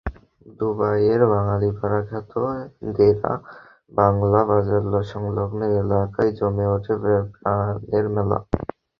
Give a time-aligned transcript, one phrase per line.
[0.57, 2.31] দুবাইয়ের বাঙালিপাড়া খ্যাত
[2.95, 3.33] দেরা
[3.91, 6.93] বাংলা বাজারসংলগ্ন এলাকায় জমে ওঠে
[7.33, 8.37] প্রাণের মেলা।